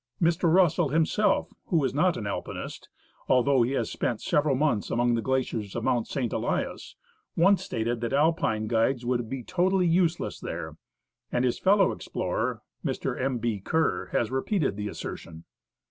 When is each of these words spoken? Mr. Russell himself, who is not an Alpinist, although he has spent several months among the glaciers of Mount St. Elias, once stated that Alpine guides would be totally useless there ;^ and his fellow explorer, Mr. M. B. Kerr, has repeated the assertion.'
Mr. 0.19 0.51
Russell 0.51 0.89
himself, 0.89 1.53
who 1.67 1.83
is 1.85 1.93
not 1.93 2.17
an 2.17 2.25
Alpinist, 2.25 2.89
although 3.27 3.61
he 3.61 3.73
has 3.73 3.91
spent 3.91 4.19
several 4.19 4.55
months 4.55 4.89
among 4.89 5.13
the 5.13 5.21
glaciers 5.21 5.75
of 5.75 5.83
Mount 5.83 6.07
St. 6.07 6.33
Elias, 6.33 6.95
once 7.35 7.63
stated 7.63 8.01
that 8.01 8.11
Alpine 8.11 8.65
guides 8.67 9.05
would 9.05 9.29
be 9.29 9.43
totally 9.43 9.85
useless 9.85 10.39
there 10.39 10.71
;^ 10.39 10.71
and 11.31 11.45
his 11.45 11.59
fellow 11.59 11.91
explorer, 11.91 12.63
Mr. 12.83 13.15
M. 13.21 13.37
B. 13.37 13.59
Kerr, 13.59 14.07
has 14.07 14.31
repeated 14.31 14.75
the 14.75 14.87
assertion.' 14.87 15.43